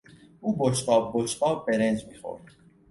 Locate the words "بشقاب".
0.59-1.11, 1.15-1.65